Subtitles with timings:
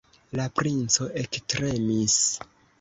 [0.39, 2.19] La princo ektremis.